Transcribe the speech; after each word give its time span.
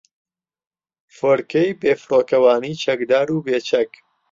فۆرکەی 1.15 1.77
بێفڕۆکەوانی 1.81 2.79
چەکدار 2.83 3.27
و 3.31 3.43
بێچەک 3.45 3.91